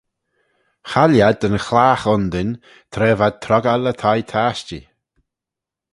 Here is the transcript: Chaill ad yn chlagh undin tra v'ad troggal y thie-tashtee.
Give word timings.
Chaill 0.91 1.21
ad 1.27 1.41
yn 1.47 1.61
chlagh 1.67 2.05
undin 2.13 2.51
tra 2.91 3.07
v'ad 3.19 3.35
troggal 3.43 3.89
y 3.91 3.93
thie-tashtee. 4.01 4.87